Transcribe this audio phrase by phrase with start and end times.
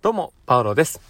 [0.00, 1.00] どうも、パウロです。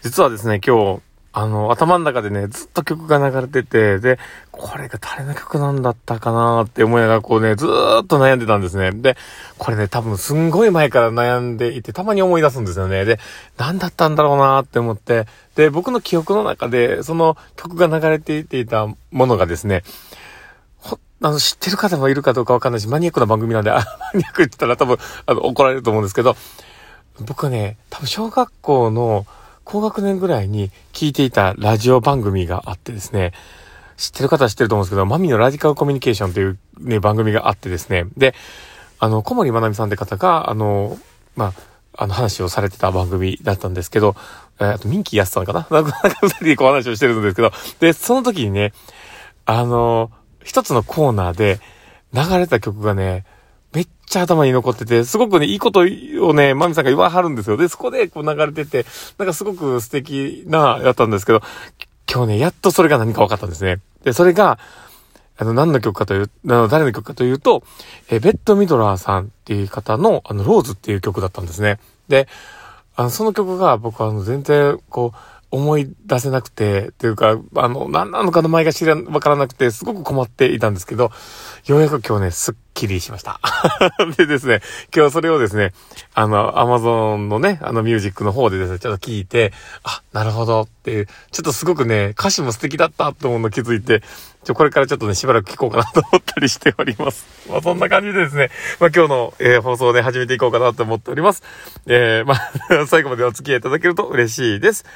[0.00, 1.02] 実はですね、今日、
[1.34, 4.18] あの、頭の中でね、ずっと曲が流れてて、で、
[4.52, 8.92] これが誰の曲なんだったかなって思いながら、こうね、ずーっと悩んでたんですね。
[8.92, 9.18] で、
[9.58, 13.04] これね、多分すんごい前から悩んでいて、たまに思い出すんですよね。
[13.04, 13.18] で、
[13.58, 19.82] 何だったんだろうなって思って、で、僕の記憶の中で、その曲が流れていていたものがですね、
[20.78, 23.76] ほ、あの、知ってる方もいるかどうかわかんないし、マニアックな番組なんで、マ
[24.14, 26.34] ニアックって言ったら多分、あの、怒られると思うんですけど、
[27.26, 29.26] 僕はね、多分小学校の
[29.64, 33.32] 高学年ぐらいに聞いていたラジオ番組があってですね、
[33.96, 38.34] 知ってる方は知ってると思うんですけど、マミのラジカルコミュニケーションというね、番組があってですね、で、
[39.00, 40.98] あの、小森まなみさんって方が、あの、
[41.36, 41.52] まあ、
[42.00, 44.14] あの話をされてた番組だったんですけど、
[44.60, 45.66] えー、あと、ミンキーやすさんかな？
[45.70, 48.72] なんか、なんか二人でこう話をしてるんですけど、で、その時にね、
[49.44, 50.12] あの、
[50.44, 51.58] 一つのコーナーで
[52.12, 53.24] 流れた曲がね、
[53.72, 57.56] めっちゃ頭に残ってて、すごくね、いいことをね、マミさんが言わはるんですよ。
[57.56, 58.86] で、そこでこう流れてて、
[59.18, 61.42] なんかすごく素敵な、やったんですけど、
[62.10, 63.80] 今日ね、やっとそれが何か分かったんですね。
[64.02, 64.58] で、それが、
[65.36, 67.62] あの、何の曲かという、あの、誰の曲かというと、
[68.10, 71.78] え、ベッドミドラーさんっていう方の、あの、ローズっていう曲だったんですね。
[72.08, 72.26] で、
[72.96, 75.18] あの、その曲が僕はあの、全然、こう、
[75.50, 81.10] 思い出せなくて、っていうか、あの、何なのかの前が知らん、わからなくて、すごく困っていたんですけど、
[81.66, 83.40] ようやく今日ね、すっきりしました。
[84.16, 84.60] でですね、
[84.94, 85.72] 今日それをですね、
[86.14, 89.52] あの、アマゾンのね、あのミュージックの方でですね、ちょっと聞いて、
[89.84, 94.02] あ、なるほどっていう、ちょっとすごくね、歌詞も素敵だったと思うの気づいて、
[94.44, 97.26] ちょ、これからちょっとね、しばらく聞こうかなと思ったりしております。
[97.50, 101.42] まあ、そんな感じでですね、まあ、今日の、えー、放送で始めていこうかなと思っております。
[101.86, 104.86] えー、まあ、 最後までお付き合いいただけると嬉しいです。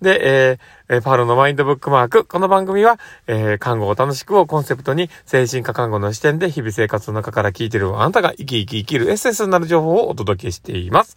[0.00, 2.24] で、えー、パールのマインドブックマーク。
[2.24, 11.16] この番組は、えー、看護を楽しくをコンセプトに、精神科看護の視点で日々生活の中から聞いてるあなたが生き生き生きるエッセンスになる情報をお届けしています。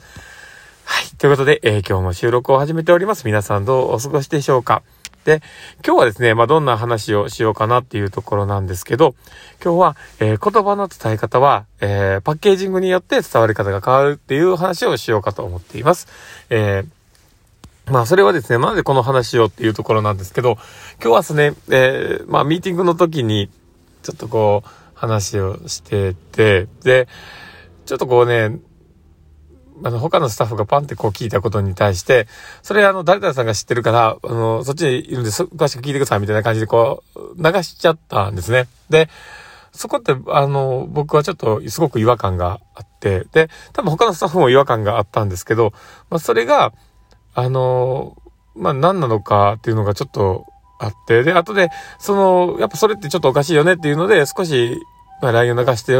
[0.85, 1.15] はい。
[1.17, 3.25] ということで、えー、今日も収録を始めております。
[3.25, 4.81] 皆さんどうお過ごしでしょうか
[5.25, 5.43] で、
[5.85, 9.13] 今日はですね、まあ、どんな話をしようかなっていうところなんですけど、
[9.63, 16.07] 今日は、えー、言葉の伝え方は、えー、パッケージングによって伝わり方が変わるっていう話をしようかと思っています。
[16.49, 17.00] えー
[17.91, 20.57] まあ、それはですね、なんでこの話をっていうところなんですけど、
[21.01, 23.49] 今日はですね、えー、まあ、ミーティングの時に、
[24.01, 27.07] ちょっとこう、話をしてて、で、
[27.85, 28.59] ちょっとこうね、
[29.83, 32.27] あの、他のスタッフがパンってこう聞いたことに対して、
[32.61, 38.67] それあの、誰々さんが知ってるから、あの、そっちにいるんで、詳しく聞いてくださいみたいな感じでこう、流しちゃったんですね。
[38.89, 39.09] で、
[39.73, 45.73] そこって、あの、僕はちょっとすごく違和感があって、で、多分他のスタッフも違和感があったんですけど、
[46.09, 46.73] まあ、それが、
[47.33, 48.17] あの、
[48.55, 50.45] まあ、何なのかっていうのがちょっと
[50.79, 51.69] あって、で、後で、
[51.99, 54.77] その、やっぱそれってちょっとおかしいよねっていうので、少し、
[55.21, 55.93] まあ、LINE を流して、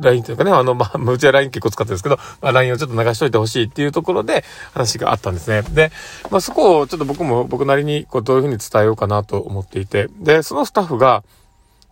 [0.00, 5.62] LINE というかね、あの、まあ、 うちは LINE 結構使ってるんですけど、まあ、LINE をちょっと流しといてほしいっていうところで話があったんですね。
[5.62, 5.92] で、
[6.30, 11.22] まあ、そこをちょっと僕も僕なりに、こう、どういうふうに伝えようかなと思っていて、で、そのスタッフが、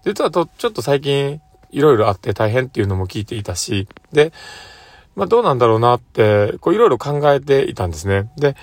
[0.04, 4.32] 実はと、ちょっと最近、いろいろあって大変っていうのも聞いていたし、で、
[5.14, 8.30] まあ、どうなんだろうなって、こう、いろいろ考えていたんですね。
[8.36, 8.56] で、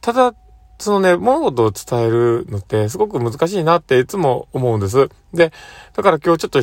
[0.00, 0.34] ただ、
[0.78, 5.08] そのね、物事を伝えるのってすごく難しいなっていつも思うんです。
[5.34, 5.52] で、
[5.94, 6.60] だから今日ちょっと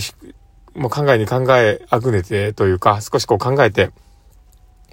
[0.80, 3.92] もう考えに考えあぐねてというか、少しこう考えて、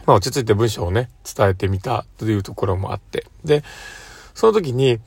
[0.07, 3.27] まあ落ち着いて文章をね、伝えてみたというところもあって。
[3.45, 3.63] で、
[4.35, 4.99] その時に、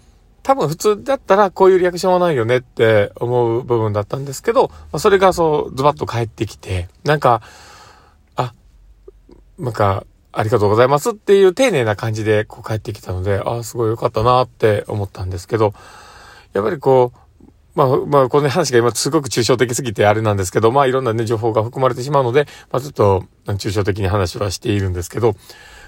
[0.43, 7.41] 多分普通だったらこういうリアクションはないよねって思う部分だったんですけど、まあ、それがそうズバッと返ってきて、なんか、
[9.59, 10.05] なんか、
[10.37, 15.73] ありがとうございますっていう丁寧な感じでこう帰ってきたので、ああ、すごい良かったなって思ったんですけど、
[16.51, 17.25] やっぱりこう、
[17.75, 25.35] まあ、まあ、この話が今すごく抽象的すぎてあれなんですけど、まあいろんなね、情報が含まれてしまうので、まあちょっと抽象的に話はしているんですけど、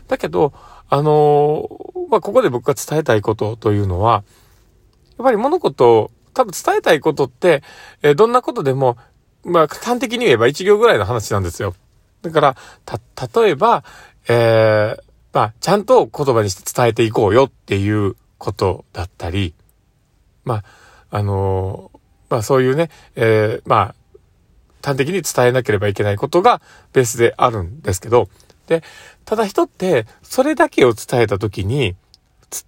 [0.07, 0.53] だけど、
[0.89, 4.23] あのー、まあここで僕が伝えたいことというのは、
[5.17, 7.63] やっぱり物事を、多分伝えたいことって、
[8.01, 8.97] えー、どんなことでも、
[9.44, 11.73] まあ端的に言えば1行ぐらいの話なんですよ。
[12.22, 12.55] だから、
[12.85, 13.83] た、例えば、
[14.28, 19.53] えー、まあ、ちゃんと言葉にして伝えていこうよっていうことだったり、
[20.44, 20.63] まあ、
[21.18, 22.00] あのー、
[22.30, 23.95] まあそういうね、えー、まあ、
[24.83, 26.62] 端的に伝えなければいけないことが
[26.94, 28.30] ベースであるんですけど、
[28.68, 28.83] で、
[29.25, 31.95] ただ人ってそれだけを伝えたときに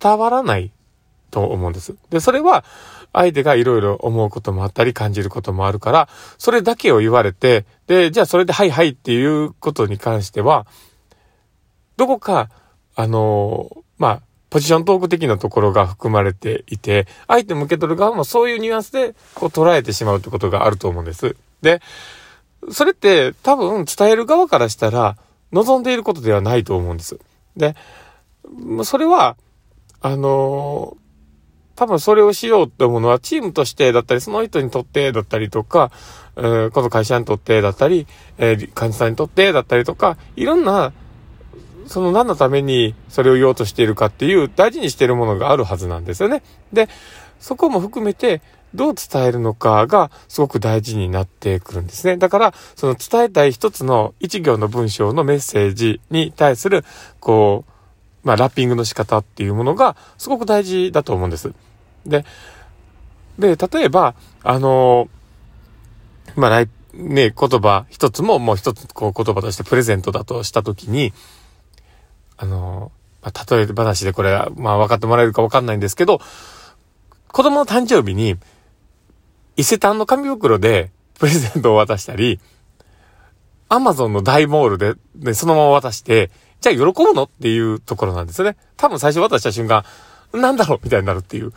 [0.02, 0.72] 伝わらない
[1.30, 1.96] と思うんです。
[2.10, 2.64] で、それは
[3.14, 10.68] 相手がいろいろ思うこともあったり感じることもあるから、それだけを言われて、で、じゃあそれではいはいっていうことに関しては、
[11.98, 12.50] どこか、
[12.96, 21.36] あの、まあ、ポジショントーク的なところが含まれていて、相手向け取る側もそういうニュアンスでこう捉えてしまうってことがあると思うんです。
[21.62, 21.82] で、
[22.72, 25.18] それって多分伝える側からしたら
[25.52, 27.20] 望んでいることではないと思うんです。
[27.56, 27.76] で、
[28.84, 29.38] それは、
[30.02, 31.09] あのー
[31.80, 35.92] 多分それをしようって思うのはチームとしてだったり、その人にとってだったりとか、
[36.36, 38.06] えー、この会社にとってだったり、
[38.38, 40.92] えー、患者さんにとってだったりとか、いろんな、
[41.88, 46.44] その何のためにそれを言おうとしているかっていう大事にしているものがあるはずなんですよね。
[46.74, 46.90] で、
[47.40, 48.42] そこも含めて、
[48.76, 52.18] どう伝えるのかがすごく大事になってくるんですね。
[52.18, 56.84] だから、その伝えたい一つの一行の文章のメッセージに対する、
[57.22, 57.72] こう、
[58.28, 61.54] まあ、ラッピングの仕方っていうものがすごく大事だと思うんです。
[62.06, 62.26] で、
[63.38, 65.10] で、例えば、あの
[66.36, 71.14] まあ、ね、言葉一つももう一つこう言葉としてプレゼントだとしたときに、
[72.38, 72.92] あの
[73.22, 76.20] まあ、例え話でこれ、まあ分かってもらえるか分かんないんですけど、
[77.28, 78.38] 子供の誕生日に、
[79.56, 82.40] 伊勢丹の紙袋でプレゼントを渡したり、
[83.68, 86.32] アマゾンの大モールで、ね、そのまま渡して、
[86.62, 88.58] じゃあ喜ぶのっていうところなんですよね。
[88.78, 89.84] 多分最初渡した瞬間、
[90.34, 91.54] なんだろうみたいになるっていう。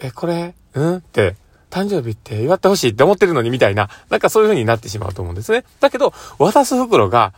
[0.00, 0.96] え、これ、うん？
[0.96, 1.36] って、
[1.70, 5.64] 誕生日って祝ってほしいって思ってるのにみたいな、なんかそういう風になってしまうと思うんですね。
[5.80, 7.32] だけど、渡す袋が、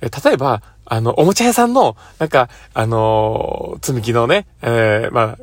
[0.00, 5.38] え、例えば、あの、おもちゃ屋さんの、なんか、あのー、積み木のね、えー、まあ、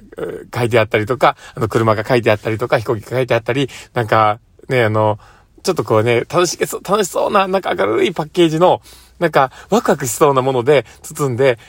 [0.57, 4.39] 書いてあったりとか、あの、車が書いてあったりとか、飛行機が書いてあったり、なんか、
[4.69, 5.19] ね、あの、
[5.61, 8.81] ちょっとこうね、楽しそう、楽しそうな、なんか明るいパッケージの、
[9.19, 11.59] なんか、ワクワクしそうなもので包んで、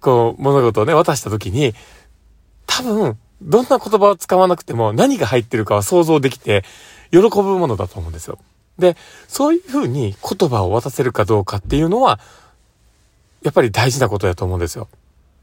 [0.00, 1.74] こう、物事をね、渡した時に、
[2.66, 6.64] 多分、どんな言葉を使わなくても何が入ってるかは想像できて、
[7.10, 8.38] 喜ぶものだと思うんですよ。
[8.78, 8.96] で、
[9.26, 12.20] そういうふうに言葉を渡せるかどうかっていうのは、
[13.42, 14.88] やっぱり大事なことだと思うんですよ。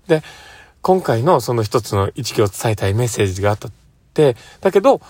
[0.07, 0.23] で、
[0.81, 3.71] 今回のその一つの一行伝えたいメッセージがあったっ
[4.13, 5.01] て、だけど、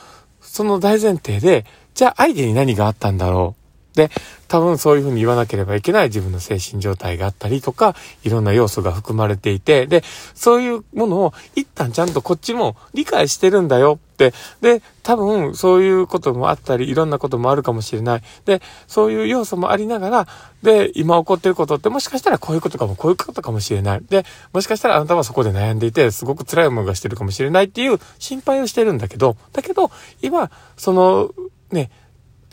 [0.41, 3.64] その大前提で、じゃあ相手に何があったんだろう
[3.95, 4.09] で、
[4.47, 10.03] 多分そういうふうに言わなければいけない自分の精神状態があったりとか、いろんな要素が含まれていて、で、
[10.33, 18.23] そういうものを一旦ちゃんとこっちも理解してるんだよって、で、多分そういうこともあったり、いろんなこともあるかもしれない。
[18.45, 20.27] で、そういう要素もありながら、
[20.61, 24.01] で、今起こってることってもしかしたらこういうことかも、こういうことかもしれない。
[24.07, 31.31] で、もしかしたらあなたはそこで悩んでいて、すごく辛い思いがしてるかもしれないっていう心配をしてるんだけど、だけど、今、その、
[31.71, 31.89] ね、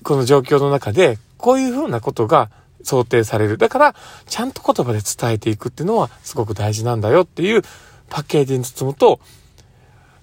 [0.03, 2.51] この状況の中で、こういうふうなことが
[2.85, 3.59] 想定される。
[3.59, 3.95] だから、
[4.27, 7.63] ちゃんと言葉で伝えていくっていうのはすごく大事なんだよっていう
[8.09, 9.19] パッケージに包むと、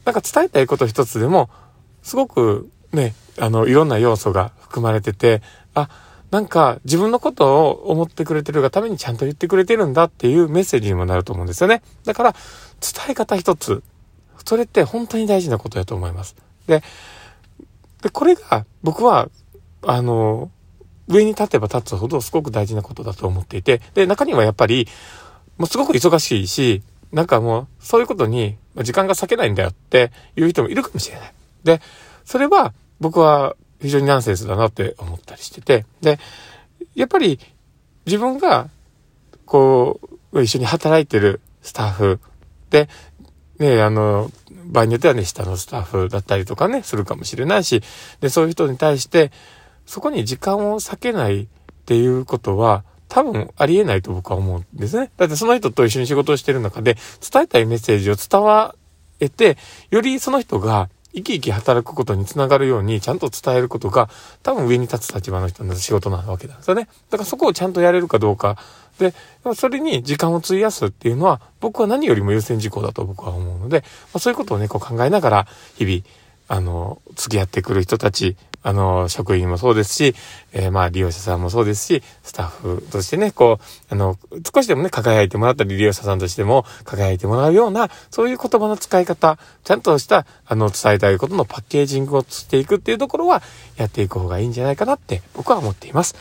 [0.06, 1.50] なんか伝えたいこと一つでも、
[2.04, 5.42] すごくね、あの、いろんな要素が含まれてて、
[5.74, 5.90] あ、
[6.32, 11.82] なんか自分のことを思ってくれてるがためにちゃんと言ってくれてるんだっていうメッセージにもなると思うんですよね。
[12.06, 12.42] だから、伝
[13.10, 13.84] え方一つ。
[14.46, 16.36] それって本当に大事なことだと思います。
[16.66, 16.82] で、
[18.02, 19.30] で、これが僕は、
[19.84, 20.50] あの、
[21.10, 24.88] 上に立てば立つほどすごく大事なことだと思っていて、で、中にはやっぱり、
[25.58, 31.34] もうすごく忙しいし、なんかもう、そういうことに時間が割けないんだよっていう人もいるかもしれない。
[31.64, 31.82] で、
[32.24, 36.20] それは僕は非常にナンセンスだなって思ったりしてて、で、
[36.96, 37.40] やっぱり
[38.06, 38.70] 自分が、
[39.46, 40.00] こ
[40.32, 42.20] う、一緒に働いてるスタッフ
[42.70, 42.88] で、
[43.58, 44.32] ね、あの、
[44.66, 47.82] 場合によってはね、下のスタッフだったりとかね、するかもしれないし、
[48.22, 49.32] で、そういう人に対して、
[49.90, 51.48] そこに時間を割けないっ
[51.86, 55.10] ていうことは、多分ありえないと僕は思うんですね。
[55.18, 56.96] だってその人と一緒に仕事をしてる中で、
[57.28, 58.76] 伝えたいメッセージを伝わ
[59.20, 59.58] えて、
[59.90, 64.12] よりその人が生き生き働くことにつながるようにちゃんと伝えることが
[64.44, 66.88] 多分上に立つ立場の人の仕事なわけなんですよね。
[67.10, 68.58] だからそこをちゃんとやれるかどうか。
[69.00, 69.16] で、
[69.56, 75.48] それに時間を費やすっていうのは僕は何よりも優先事項だと僕は思うので、まあ、そういうことをね、こう考えながら
[75.78, 76.04] 日々、
[76.48, 80.16] あの、付き合ってくる人たち、あの、職員もそうですし、
[80.52, 84.18] えー、まあ、利用者さんもそうですし、スタッフとしてね、こう、あの、
[84.54, 93.42] 少しでもね、輝いてもらったり、利用者さんとしても輝いてもらうような、そういう言葉の使い方、ちゃんとした、あの、伝えたいことのパッケージングをしていくっていうところは、
[93.78, 96.16] やっていく方がいいんじゃないかなって、僕は思っています。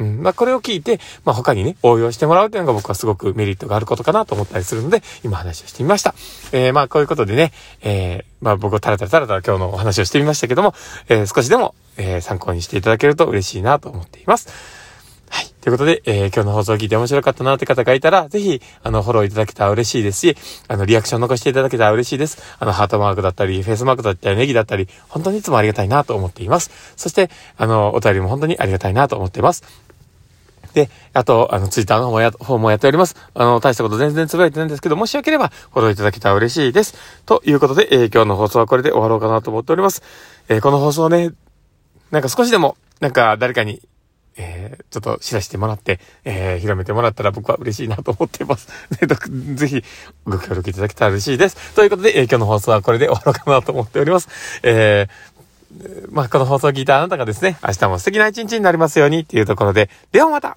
[0.00, 0.22] うん。
[0.22, 6.14] まあ、これを聞いて、まあ、他にね、応用してもらうというのが僕はすごくメリットがあることかなと思ったりするので、今話をしてみました。
[6.52, 7.52] えー、まあ、こういうことでね、
[7.82, 10.74] えー、まあ、僕をタラタラタラタラ今日のお話をしてみましたけども、
[11.08, 14.48] えー、少しでも、えー、参考にしていただけると嬉しいなと思っています。
[15.32, 15.46] はい。
[15.60, 22.42] ということで、えー、今日の放送を聞いて面白かったなって方がいたら、ぜひ、あの、フォローいただけたら嬉しいですし、あの、リアクション残していただけたら嬉しいです。
[22.58, 26.72] あの、ハートマークだったり、フェイスマークだったり、ネギだったり、本当にいつもありがたいなと思っています。
[26.96, 29.62] そして、あの、お便りも本当にありがたいなと思っています。
[30.74, 33.16] で、あと、あの、ツイッターの方もや、方もやっております。
[33.34, 36.94] あの、大したこと全然つぶやいてないんですけど、もしよければ、フォローいただけたら嬉しいです。
[37.26, 40.02] ということで、えー、今日の放送はこれで終わろうかなと思っております。
[40.48, 41.30] えー、この放送ね、
[42.10, 43.80] なんか少しでも、なんか誰かに
[44.36, 48.68] えー、ちょっと知らせてもらって、えー、広めてもらったら僕は嬉しいなと思っています。
[49.00, 49.84] ね、ぜひ、
[50.24, 51.74] ご協力いただけたら嬉しいです。
[51.74, 54.28] ということで、えー、今日の放送はこれで終わろうかなと思っております。
[54.62, 55.29] えー、
[56.10, 60.56] まあ、この放送を聞いたあなたがですね、明日も素敵な一日になりますようにっていうところで、ではまた。